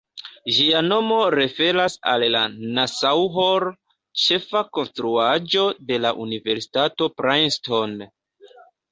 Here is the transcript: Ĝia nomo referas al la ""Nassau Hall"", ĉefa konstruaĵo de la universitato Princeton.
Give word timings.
Ĝia 0.53 0.79
nomo 0.83 1.17
referas 1.33 1.97
al 2.13 2.23
la 2.35 2.39
""Nassau 2.77 3.21
Hall"", 3.35 3.67
ĉefa 4.21 4.63
konstruaĵo 4.77 5.65
de 5.91 5.99
la 6.07 6.13
universitato 6.25 7.09
Princeton. 7.23 7.95